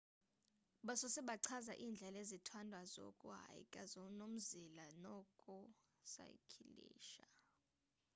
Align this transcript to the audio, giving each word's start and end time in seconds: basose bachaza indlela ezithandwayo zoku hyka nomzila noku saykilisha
basose 0.87 1.19
bachaza 1.27 1.73
indlela 1.85 2.17
ezithandwayo 2.23 2.85
zoku 2.95 3.27
hyka 3.43 3.83
nomzila 4.17 4.85
noku 5.03 5.55
saykilisha 6.13 7.25